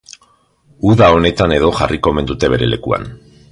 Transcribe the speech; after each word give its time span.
Uda 0.91 1.09
honetan 1.17 1.53
edo 1.59 1.71
jarriko 1.81 2.15
omen 2.15 2.31
dute 2.33 2.51
bere 2.55 2.73
lekuan. 2.75 3.09